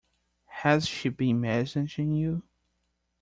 Has 0.47 0.87
she 0.87 1.09
been 1.09 1.41
messaging 1.41 2.17
you? 2.17 2.41